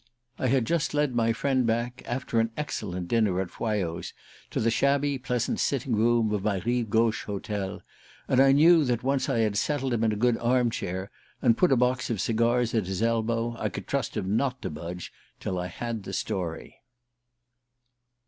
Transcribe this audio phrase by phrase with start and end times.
[0.39, 4.13] I had just led my friend back, after an excellent dinner at Foyot's,
[4.49, 7.83] to the shabby pleasant sitting room of my rive gauche hotel;
[8.27, 11.55] and I knew that, once I had settled him in a good arm chair, and
[11.55, 15.13] put a box of cigars at his elbow, I could trust him not to budge
[15.39, 16.81] till I had the story.